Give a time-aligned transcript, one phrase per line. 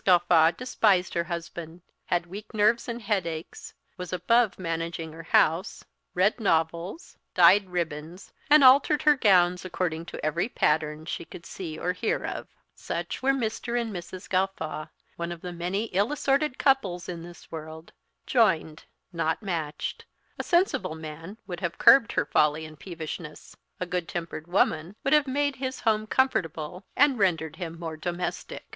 [0.03, 5.85] Gawffaw despised her husband; had weak nerves and headaches was above managing her house
[6.15, 11.77] read novels dyed ribbons and altered her gowns according to every pattern she could see
[11.77, 12.47] or hear of.
[12.73, 13.79] Such were Mr.
[13.79, 14.27] and Mrs.
[14.27, 14.87] Gawffaw
[15.17, 17.91] one of the many ill assorted couples in this world
[18.25, 20.05] joined, not matched.
[20.39, 25.13] A sensible man would have curbed her folly and peevishness; a good tempered woman would
[25.13, 28.65] have made his home comfortable, and rendered him more domestic.